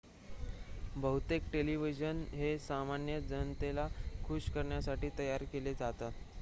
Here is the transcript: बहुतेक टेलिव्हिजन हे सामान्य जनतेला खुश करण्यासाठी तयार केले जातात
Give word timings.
बहुतेक 0.95 1.43
टेलिव्हिजन 1.51 2.23
हे 2.33 2.57
सामान्य 2.59 3.19
जनतेला 3.27 3.87
खुश 4.23 4.49
करण्यासाठी 4.51 5.09
तयार 5.19 5.43
केले 5.53 5.73
जातात 5.75 6.11